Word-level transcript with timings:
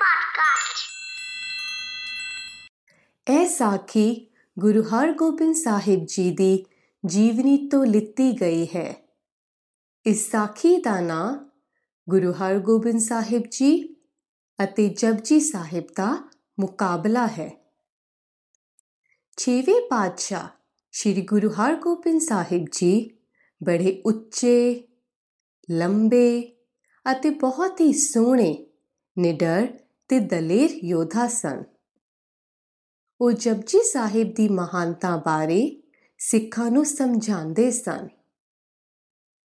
Original 0.00 0.30
podcast. 0.30 0.90
ਇਹ 3.30 3.48
ਸਾਖੀ 3.48 4.30
ਗੁਰੂ 4.58 4.82
ਹਰਗੋਬਿੰਦ 4.82 5.54
ਸਾਹਿਬ 5.54 6.04
ਜੀ 6.04 6.30
ਦੀ 6.30 6.64
ਜੀਵਨੀ 7.06 7.68
ਤੋਂ 7.68 7.86
ਲਿੱਤੀ 7.86 8.32
ਗਈ 8.40 8.66
ਹੈ 8.66 8.94
ਇਸ 10.06 10.30
ਸਾਖੀ 10.30 10.76
ਦਾ 10.76 11.00
ਨਾਂ 11.00 11.50
ਗੁਰੂ 12.08 12.32
ਹਰਗੋਬਿੰਦ 12.32 13.00
ਸਾਹਿਬ 13.00 13.42
ਜੀ 13.50 13.96
ਅਤੇ 14.64 14.88
ਜਪਜੀ 14.88 15.40
ਸਾਹਿਬ 15.40 15.84
ਦਾ 15.96 16.28
ਮੁਕਾਬਲਾ 16.60 17.26
ਹੈ 17.26 17.50
ਛੇਵੇਂ 19.36 19.80
ਪਾਤਸ਼ਾਹ 19.90 20.48
ਸ੍ਰੀ 20.92 21.22
ਗੁਰੂ 21.22 21.50
ਹਰਗੋਬਿੰਦ 21.50 22.20
ਸਾਹਿਬ 22.20 22.64
ਜੀ 22.72 23.10
ਬੜੇ 23.64 24.02
ਉੱਚੇ, 24.06 24.88
ਲੰਬੇ 25.70 26.56
ਅਤੇ 27.12 27.30
ਬਹੁਤ 27.30 27.80
ਹੀ 27.80 27.92
ਸੋਹਣੇ, 27.92 28.66
ਨਿਡਰ 29.18 29.78
ਤੇ 30.10 30.20
ਦਲੇਰ 30.20 30.70
ਯੋਧਾ 30.84 31.28
ਸਨ। 31.28 31.64
ਉਹ 33.20 33.32
ਜਪਜੀ 33.32 33.88
ਸਾਹਿਬ 33.88 34.34
ਦੀ 34.34 34.48
ਮਹਾਨਤਾ 34.48 35.16
ਬਾਰੇ 35.16 35.82
ਸਿੱਖਾਂ 36.18 36.70
ਨੂੰ 36.70 36.84
ਸਮਝਾਉਂਦੇ 36.84 37.70
ਸਨ। 37.70 38.08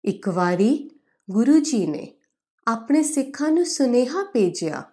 ਇੱਕ 0.05 0.29
ਵਾਰੀ 0.29 0.91
ਗੁਰੂ 1.31 1.59
ਜੀ 1.59 1.87
ਨੇ 1.87 2.19
ਆਪਣੇ 2.67 3.03
ਸਿੱਖਾਂ 3.03 3.53
ਨੂੰ 3.53 3.67
ਸੁਨੇਹਾ 3.67 4.25
ਭੇਜਿਆ 4.25 4.91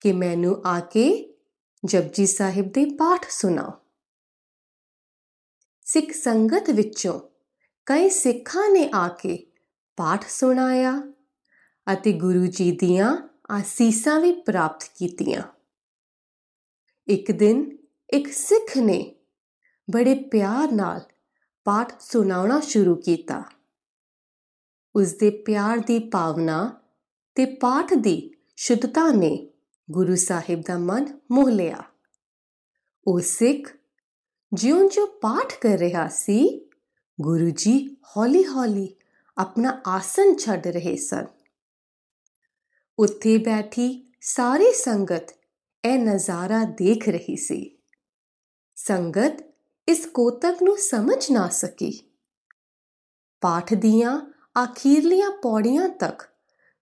ਕਿ 0.00 0.12
ਮੈਨੂੰ 0.12 0.62
ਆ 0.66 0.80
ਕੇ 0.80 1.34
ਜਪਜੀ 1.84 2.26
ਸਾਹਿਬ 2.26 2.72
ਦੇ 2.72 2.84
ਪਾਠ 2.84 3.30
ਸੁਣਾਓ। 3.30 3.70
ਸਿੱਖ 5.84 6.12
ਸੰਗਤ 6.12 6.70
ਵਿੱਚੋਂ 6.70 7.20
ਕਈ 7.86 8.08
ਸਿੱਖਾਂ 8.08 8.70
ਨੇ 8.70 8.90
ਆ 8.94 9.08
ਕੇ 9.08 9.52
ਪਾਠ 9.96 10.28
ਸੁਣਾਇਆ 10.28 11.12
ਅਤੇ 11.92 12.12
ਗੁਰੂ 12.12 12.46
ਜੀ 12.46 12.72
ਦੀਆਂ 12.72 13.31
ਆਸੀਸਾਂ 13.52 14.20
ਵੀ 14.20 14.32
ਪ੍ਰਾਪਤ 14.32 14.82
ਕੀਤੀਆਂ। 14.98 15.42
ਇੱਕ 17.06 17.30
ਦਿਨ 17.30 17.76
ਇੱਕ 18.10 18.32
ਸਿੱਖ 18.32 18.78
ਨੇ 18.78 19.14
ਬੜੇ 19.90 20.14
ਪਿਆਰ 20.14 20.72
ਨਾਲ 20.72 21.00
ਪਾਠ 21.64 22.00
ਸੁਣਾਉਣਾ 22.00 22.60
ਸ਼ੁਰੂ 22.60 22.94
ਕੀਤਾ। 22.94 23.44
ਉਸ 24.96 25.12
ਦੇ 25.12 25.30
ਪਿਆਰ 25.30 25.78
ਦੀ 25.78 25.98
ਭਾਵਨਾ 25.98 26.80
ਤੇ 27.34 27.44
ਪਾਠ 27.44 27.94
ਦੀ 27.94 28.30
ਸ਼ੁੱਧਤਾ 28.56 29.12
ਨੇ 29.12 29.48
ਗੁਰੂ 29.90 30.14
ਸਾਹਿਬ 30.14 30.60
ਦਾ 30.60 30.78
ਮਨ 30.78 31.20
ਮੋਹ 31.30 31.50
ਲਿਆ। 31.50 31.82
ਉਹ 33.06 33.20
ਸਿੱਖ 33.20 33.76
ਜਿਉਂ-ਜਿਉਂ 34.54 35.06
ਪਾਠ 35.06 35.60
ਕਰ 35.60 35.78
ਰਿਹਾ 35.78 36.08
ਸੀ, 36.08 36.70
ਗੁਰੂ 37.20 37.50
ਜੀ 37.50 37.96
ਹੌਲੀ-ਹੌਲੀ 38.16 38.94
ਆਪਣਾ 39.38 39.82
ਆਸਨ 39.86 40.36
ਛੱਡ 40.36 40.66
ਰਹੇ 40.66 40.96
ਸਨ। 40.96 41.26
ਉੱਥੇ 42.98 43.38
ਬੈਠੀ 43.38 44.12
ਸਾਰੀ 44.20 44.72
ਸੰਗਤ 44.72 45.30
ਇਹ 45.84 45.98
ਨਜ਼ਾਰਾ 45.98 46.64
ਦੇਖ 46.64 47.08
ਰਹੀ 47.08 47.36
ਸੀ। 47.36 47.78
ਸੰਗਤ 48.74 49.44
ਇਸ 49.88 50.06
ਕੋਤਕ 50.06 50.56
ਨੂੰ 50.62 50.76
ਸਮਝ 50.76 51.30
ਨਾ 51.30 51.48
ਸਕੀ। 51.48 52.10
ਪਾਠ 53.40 53.74
ਦੀਆਂ 53.74 54.32
ਆਖੀਰਲੀਆਂ 54.58 55.30
ਪੌੜੀਆਂ 55.30 55.88
ਤੱਕ 55.88 56.22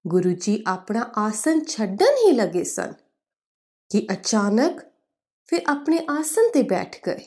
ਗੁਰੂ 0.07 0.31
ਜੀ 0.31 0.65
ਆਪਣਾ 0.67 1.13
ਆਸਨ 1.19 1.65
ਛੱਡਣ 1.65 2.15
ਹੀ 2.27 2.33
ਲੱਗੇ 2.33 2.65
ਸਨ 2.65 2.93
ਕਿ 3.91 4.07
ਅਚਾਨਕ 4.13 4.81
ਫਿਰ 5.47 5.61
ਆਪਣੇ 5.67 6.07
ਆਸਨ 6.11 6.43
ਤੇ 6.55 6.63
ਬੈਠ 6.63 6.97
ਗਏ। 7.07 7.27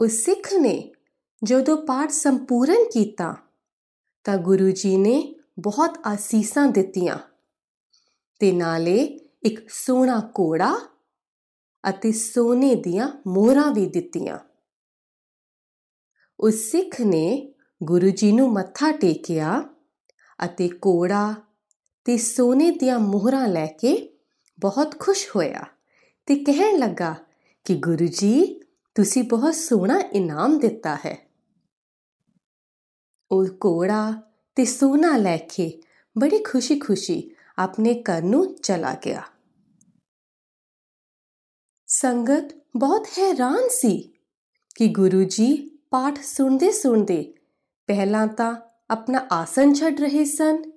ਉਸ 0.00 0.12
ਸਿੱਖ 0.12 0.54
ਨੇ 0.54 0.92
ਜਦੋਂ 1.44 1.86
ਪਾਠ 1.86 2.10
ਸੰਪੂਰਨ 2.10 2.84
ਕੀਤਾ 2.92 3.36
ਤਾਂ 4.24 4.36
ਗੁਰੂ 4.36 4.70
ਜੀ 4.70 4.96
ਨੇ 4.96 5.33
ਬਹੁਤ 5.58 5.98
ਆਸੀਸਾਂ 6.06 6.68
ਦਿੱਤੀਆਂ। 6.68 7.18
ਤੇ 8.40 8.52
ਨਾਲੇ 8.52 8.96
ਇੱਕ 9.42 9.70
ਸੋਹਣਾ 9.70 10.20
ਕੋੜਾ 10.20 10.78
ਅਤੇ 11.88 12.12
ਸੋਨੇ 12.12 12.74
ਦੀਆਂ 12.74 13.08
ਮੋਹਰਾਂ 13.26 13.72
ਵੀ 13.72 13.86
ਦਿੱਤੀਆਂ। 13.86 14.38
ਉਸ 16.40 16.54
ਸਿੱਖ 16.54 17.00
ਨੇ 17.00 17.54
ਗੁਰੂ 17.82 18.10
ਜੀ 18.10 18.32
ਨੂੰ 18.32 18.52
ਮੱਥਾ 18.52 18.92
ਟੇਕਿਆ 18.92 19.62
ਅਤੇ 20.44 20.68
ਕੋੜਾ 20.68 21.34
ਤੇ 22.04 22.18
ਸੋਨੇ 22.18 22.70
ਦੀਆਂ 22.70 22.98
ਮੋਹਰਾਂ 22.98 23.48
ਲੈ 23.48 23.66
ਕੇ 23.66 24.18
ਬਹੁਤ 24.60 24.98
ਖੁਸ਼ 24.98 25.28
ਹੋਇਆ 25.36 25.64
ਤੇ 26.26 26.44
ਕਹਿਣ 26.44 26.78
ਲੱਗਾ 26.78 27.14
ਕਿ 27.64 27.74
ਗੁਰੂ 27.74 28.06
ਜੀ, 28.06 28.60
ਤੁਸੀਂ 28.94 29.22
ਬਹੁਤ 29.22 29.54
ਸੋਹਣਾ 29.54 29.98
ਇਨਾਮ 29.98 30.58
ਦਿੱਤਾ 30.58 30.94
ਹੈ। 30.94 31.28
ਉਹ 33.30 33.46
ਕੋੜਾ 33.46 34.33
ਤੇ 34.54 34.64
ਸੋਨਾ 34.64 35.16
ਲੈ 35.16 35.36
ਕੇ 35.36 35.82
ਬੜੀ 36.18 36.38
ਖੁਸ਼ੀ-ਖੁਸ਼ੀ 36.38 37.30
ਆਪਣੇ 37.58 38.02
ਘਰ 38.02 38.22
ਨੂੰ 38.22 38.54
ਚਲਾ 38.54 38.94
ਗਿਆ। 38.94 39.22
ਸੰਗਤ 41.86 42.54
ਬਹੁਤ 42.76 43.06
ਹੈਰਾਨ 43.18 43.68
ਸੀ 43.70 44.14
ਕਿ 44.74 44.88
ਗੁਰੂ 44.88 45.24
ਜੀ 45.24 45.78
ਪਾਠ 45.90 46.22
ਸੁਣਦੇ 46.22 46.70
ਸੁਣਦੇ 46.70 47.34
ਪਹਿਲਾਂ 47.86 48.26
ਤਾਂ 48.26 48.56
ਆਪਣਾ 48.90 49.26
ਆਸਨ 49.32 49.74
ਛੱਡ 49.74 50.00
ਰਹੇ 50.00 50.24
ਸਨ 50.24 50.70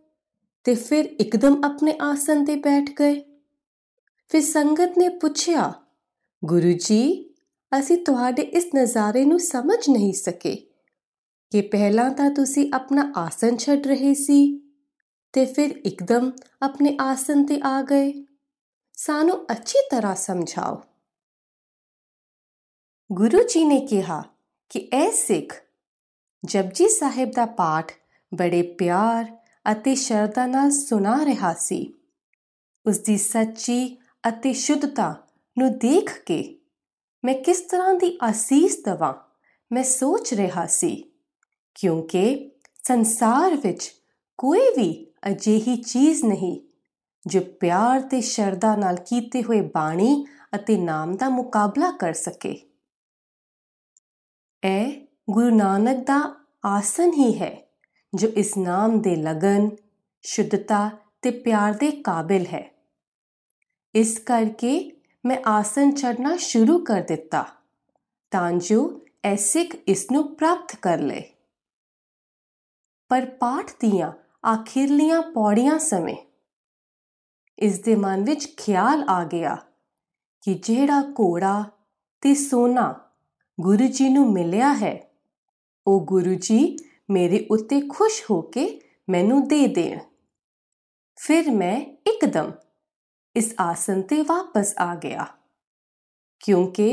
ਤੇ 0.63 0.75
ਫਿਰ 0.75 1.05
ਇੱਕਦਮ 1.05 1.61
ਆਪਣੇ 1.63 1.97
ਆਸਨ 2.01 2.45
ਤੇ 2.45 2.55
ਬੈਠ 2.55 2.89
ਗਏ। 2.89 3.21
ਫਿਰ 4.29 4.41
ਸੰਗਤ 4.41 4.97
ਨੇ 4.97 5.09
ਪੁੱਛਿਆ, 5.09 5.73
ਗੁਰੂ 6.45 6.71
ਜੀ, 6.71 7.33
ਅਸੀਂ 7.79 7.97
ਤੁਹਾਡੇ 7.97 8.41
ਇਸ 8.41 8.69
ਨਜ਼ਾਰੇ 8.75 9.25
ਨੂੰ 9.25 9.39
ਸਮਝ 9.39 9.89
ਨਹੀਂ 9.89 10.13
ਸਕੇ। 10.13 10.66
ਕਿ 11.52 11.62
ਪਹਿਲਾਂ 11.62 12.12
ਤਾਂ 12.12 12.31
ਤੁਸੀਂ 12.31 12.72
ਆਪਣਾ 12.74 13.13
ਆਸਨ 13.18 13.58
ਛੱਡ 13.58 13.88
ਰਹੇ 13.88 14.13
ਸੀ 14.13 14.62
ਤੇ 15.34 15.46
ਫਿਰ 15.46 15.81
ਇੱਕਦਮ 15.85 16.31
ਆਪਣੇ 16.62 16.97
ਆਸਨ 17.02 17.46
ਤੇ 17.46 17.62
ਆ 17.63 17.81
ਗਏ। 17.81 18.25
ਸਾਨੂੰ 18.94 19.46
ਅੱਛੀ 19.52 19.88
ਤਰ੍ਹਾਂ 19.91 20.16
ਸਮਝਾਓ। 20.16 20.81
ਗੁਰੂ 23.12 23.44
ਜੀ 23.44 23.66
ਨੇ 23.66 23.80
ਕਿਹਾ 23.80 24.24
ਕਿ 24.69 24.80
ਇਹ 24.80 25.12
ਸਿੱਖ 25.12 25.63
ਜਪਜੀ 26.46 26.90
ਸਾਹਿਬ 26.90 27.31
ਦਾ 27.31 27.46
ਪਾਠ 27.46 27.91
ਬੜੇ 28.34 28.62
ਪਿਆਰ 28.62 29.38
ਅਤੇ 29.72 29.96
ਸ਼ਰਧਾ 29.96 30.45
ਨਾਲ 30.45 30.71
ਸੁਣਾ 30.71 31.25
ਰਿਹਾ 31.25 31.54
ਸੀ। 31.54 31.94
ਉਸ 32.86 33.00
ਦੀ 33.00 33.18
ਸੱਚੀ 33.18 33.98
ਅਤੇ 34.27 34.54
ਸ਼ੁੱਧਤਾ 34.54 35.27
ਨੂੰ 35.57 35.71
ਦੇਖ 35.71 36.24
ਕੇ 36.24 36.60
ਮੈਂ 37.25 37.33
ਕਿਸ 37.33 37.62
ਤਰ੍ਹਾਂ 37.62 37.94
ਦੀ 37.94 38.18
ਆਸੀਸ 38.24 38.83
ਦਵਾਂ 38.86 39.13
ਮੈਂ 39.71 39.83
ਸੋਚ 39.83 40.33
ਰਿਹਾ 40.33 40.68
ਸੀ। 40.68 41.06
ਕਿਉਂਕਿ 41.77 42.51
ਸੰਸਾਰ 42.83 43.56
ਵਿੱਚ 43.56 43.91
ਕੋਈ 44.38 44.59
ਵੀ 44.59 45.07
ਅਜਿਹੀ 45.27 45.75
ਚੀਜ਼ 45.75 46.24
ਨਹੀਂ 46.25 46.59
ਜੋ 47.25 47.41
ਪਿਆਰ 47.59 48.01
ਤੇ 48.01 48.21
ਸ਼ਰਧਾ 48.21 48.75
ਨਾਲ 48.75 48.95
ਕੀਤੇ 48.95 49.44
ਹੋਏ 49.44 49.62
ਬਾਣੀ 49.62 50.25
ਅਤੇ 50.56 50.77
ਨਾਮ 50.77 51.15
ਦਾ 51.18 51.29
ਮੁਕਾਬਲਾ 51.29 51.91
ਕਰ 51.91 52.13
ਸਕੇ। 52.13 52.51
ਇਹ 54.63 54.91
ਗੁਰੂ 55.29 55.56
ਨਾਨਕ 55.56 55.97
ਦਾ 55.97 56.19
ਆਸਨ 56.65 57.12
ਹੀ 57.13 57.38
ਹੈ, 57.39 57.56
ਜੋ 58.15 58.27
ਇਸ 58.27 58.57
ਨਾਮ 58.57 59.01
ਦੇ 59.01 59.15
ਲਗਨ, 59.15 59.69
ਸ਼ੁੱਧਤਾ 60.21 60.89
ਤੇ 61.21 61.31
ਪਿਆਰ 61.31 61.73
ਦੇ 61.73 61.91
ਕਾਬਿਲ 61.91 62.45
ਹੈ। 62.45 62.63
ਇਸ 63.95 64.18
ਕਰਕੇ 64.19 64.91
ਮੈਂ 65.25 65.38
ਆਸਨ 65.47 65.95
ਛੱਡਣਾ 65.95 66.35
ਸ਼ੁਰੂ 66.38 66.83
ਕਰ 66.83 67.01
ਦਿੱਤਾ, 67.01 67.45
ਤਾਂ 68.31 68.51
ਜੋ 68.51 69.01
ਐਸਿਕ 69.23 69.73
ਇਸ 69.88 70.12
ਨੂੰ 70.12 70.35
ਪ੍ਰਾਪਤ 70.35 70.75
ਕਰ 70.75 71.00
ਲੇ 71.00 71.23
ਪਰ 73.09 73.25
ਪਾਠ 73.39 73.71
ਦੀਆਂ 73.80 74.12
ਆਖਿਰਲੀਆਂ 74.48 75.21
ਪੌੜੀਆਂ 75.21 75.77
ਸਮੇਂ 75.80 76.15
ਇਸ 77.57 77.80
ਦੇ 77.80 77.95
ਮਨ 77.95 78.24
ਵਿੱਚ 78.24 78.45
ਖਿਆਲ 78.57 79.04
ਆ 79.09 79.24
ਗਿਆ 79.24 79.56
ਕਿ 80.44 80.54
ਜਿਹੜਾ 80.54 81.01
ਘੋੜਾ 81.12 81.63
ਤੇ 82.21 82.33
ਸੋਨਾ 82.36 82.94
ਗੁਰੂ 83.59 83.88
ਜੀ 83.88 84.09
ਨੂੰ 84.09 84.31
ਮਿਲਿਆ 84.33 84.74
ਹੈ, 84.74 84.98
ਉਹ 85.88 86.06
ਗੁਰੂ 86.06 86.33
ਜੀ 86.33 86.77
ਮੇਰੇ 87.09 87.45
ਉੱਤੇ 87.51 87.81
ਖੁਸ਼ 87.89 88.24
ਹੋ 88.31 88.42
ਕੇ 88.42 88.80
ਮੈਨੂੰ 89.09 89.48
ਦੇ 89.48 89.65
ਦੇਣ। 89.68 90.00
ਫਿਰ 91.18 91.51
ਮੈਂ 91.51 91.80
ਇੱਕਦਮ 92.07 92.51
ਇਸ 93.36 93.54
ਆਸਨ 93.59 94.01
ਤੇ 94.01 94.21
ਵਾਪਸ 94.21 94.74
ਆ 94.80 94.94
ਗਿਆ, 94.95 95.25
ਕਿਉਂਕਿ 96.39 96.89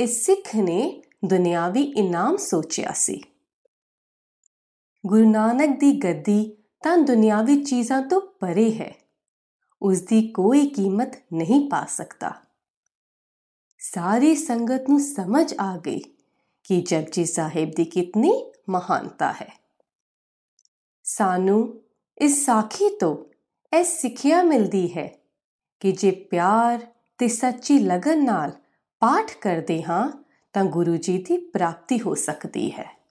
ਇਸ 0.00 0.24
ਸਿੱਖ 0.26 0.54
ਨੇ 0.56 1.02
ਦੁਨਿਆਵੀ 1.24 1.82
ਇਨਾਮ 1.82 2.36
ਸੋਚਿਆ 2.36 2.92
ਸੀ। 2.92 3.22
ਗੁਰੂ 5.06 5.30
ਨਾਨਕ 5.30 5.78
ਦੀ 5.78 5.92
ਗੱਦੀ 5.92 6.56
ਤਾਂ 6.82 6.98
ਦੁਨਿਆਵੀ 6.98 7.64
ਚੀਜ਼ਾਂ 7.64 8.02
ਤੋਂ 8.02 8.20
ਪਰੇ 8.20 8.72
ਹੈ। 8.72 8.94
ਉਸ 9.82 10.00
ਦੀ 10.00 10.28
ਕੋਈ 10.28 10.66
ਕੀਮਤ 10.66 11.12
ਨਹੀਂ 11.32 11.70
ਪਾ 11.70 11.84
ਸਕਦਾ। 11.84 12.34
ਸਾਰੀ 13.78 14.34
ਸੰਗਤ 14.34 14.88
ਨੂੰ 14.88 15.00
ਸਮਝ 15.00 15.54
ਆ 15.60 15.78
ਗਈ 15.78 16.00
ਕਿ 16.64 16.80
ਜਪਜੀ 16.80 17.24
ਸਾਹਿਬ 17.24 17.70
ਦੀ 17.76 17.84
ਕਿਤਨੀ 17.84 18.52
ਮਹਾਨਤਾ 18.70 19.32
ਹੈ। 19.32 19.60
ਸਾਨੂੰ 21.02 21.82
ਇਸ 22.18 22.44
ਸਾਖੀ 22.44 22.98
ਤੋਂ 22.98 23.24
ਇਹ 23.76 23.84
ਸਿੱਖਿਆ 23.84 24.42
ਮਿਲਦੀ 24.42 24.96
ਹੈ 24.96 25.18
ਕਿ 25.80 25.92
ਜੇ 25.92 26.10
ਪਿਆਰ 26.10 26.86
ਤੇ 27.18 27.28
ਸੱਚੀ 27.28 27.78
ਲਗਨ 27.78 28.24
ਨਾਲ 28.24 28.50
ਪਾਠ 29.00 29.36
ਕਰਦੇ 29.40 29.82
ਹਾਂ 29.82 30.24
ਤਾਂ 30.52 30.64
ਗੁਰੂ 30.64 30.96
ਜੀ 30.96 31.18
ਦੀ 31.18 31.36
ਪ੍ਰਾਪਤੀ 31.36 32.00
ਹੋ 32.00 32.14
ਸਕਦੀ 32.14 32.72
ਹੈ। 32.72 33.05